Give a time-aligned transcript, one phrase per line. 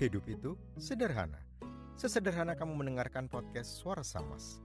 [0.00, 1.36] Hidup itu sederhana.
[1.92, 4.64] Sesederhana kamu mendengarkan podcast Suara Samas.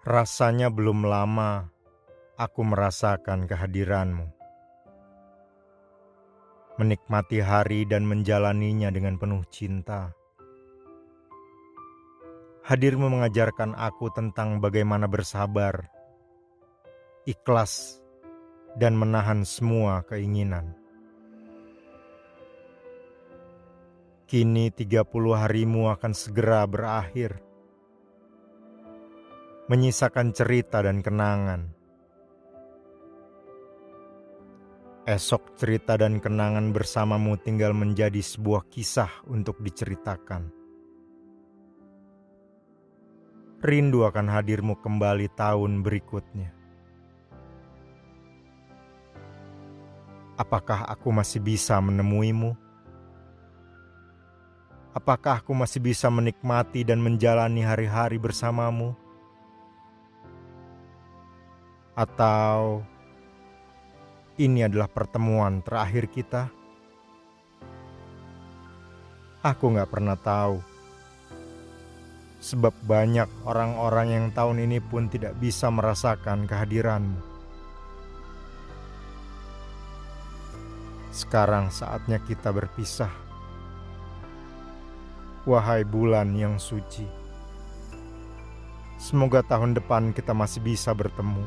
[0.00, 1.68] Rasanya belum lama
[2.40, 4.32] aku merasakan kehadiranmu.
[6.80, 10.16] Menikmati hari dan menjalaninya dengan penuh cinta.
[12.66, 15.86] Hadirmu mengajarkan aku tentang bagaimana bersabar,
[17.22, 18.02] ikhlas,
[18.74, 20.74] dan menahan semua keinginan.
[24.26, 25.06] Kini 30
[25.38, 27.38] harimu akan segera berakhir.
[29.70, 31.70] Menyisakan cerita dan kenangan.
[35.06, 40.55] Esok cerita dan kenangan bersamamu tinggal menjadi sebuah kisah untuk diceritakan.
[43.66, 46.54] Rindu akan hadirmu kembali tahun berikutnya.
[50.38, 52.54] Apakah aku masih bisa menemuimu?
[54.94, 58.94] Apakah aku masih bisa menikmati dan menjalani hari-hari bersamamu?
[61.98, 62.86] Atau
[64.38, 66.54] ini adalah pertemuan terakhir kita?
[69.42, 70.75] Aku gak pernah tahu
[72.46, 77.18] sebab banyak orang-orang yang tahun ini pun tidak bisa merasakan kehadiranmu.
[81.10, 83.10] Sekarang saatnya kita berpisah.
[85.42, 87.06] Wahai bulan yang suci,
[88.98, 91.46] semoga tahun depan kita masih bisa bertemu.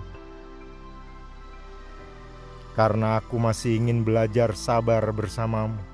[2.79, 5.88] Karena aku masih ingin belajar sabar bersamamu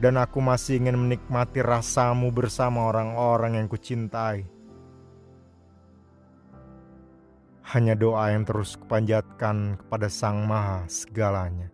[0.00, 4.48] dan aku masih ingin menikmati rasamu bersama orang-orang yang kucintai.
[7.70, 11.68] Hanya doa yang terus kupanjatkan kepada Sang Maha segalanya.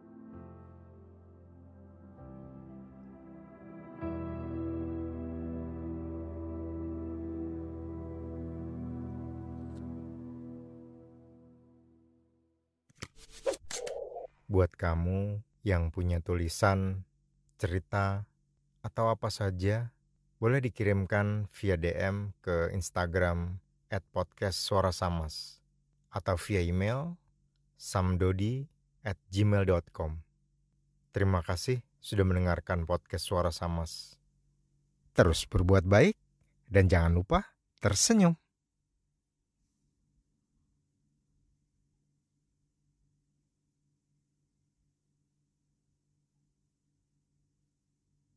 [14.51, 17.07] Buat kamu yang punya tulisan
[17.57, 18.25] cerita,
[18.85, 19.91] atau apa saja,
[20.39, 23.59] boleh dikirimkan via DM ke Instagram
[23.91, 25.59] at podcast suara samas
[26.13, 27.17] atau via email
[27.77, 28.69] samdodi
[29.05, 30.21] at gmail.com.
[31.13, 34.21] Terima kasih sudah mendengarkan podcast Suara Samas.
[35.17, 36.17] Terus berbuat baik
[36.69, 38.37] dan jangan lupa tersenyum.